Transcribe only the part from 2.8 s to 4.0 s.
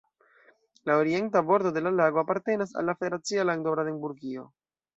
la federacia lando